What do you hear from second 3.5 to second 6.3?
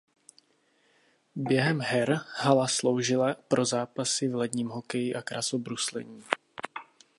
zápasy v ledním hokeji a krasobruslení.